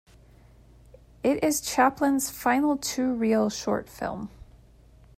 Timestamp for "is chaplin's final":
1.43-2.75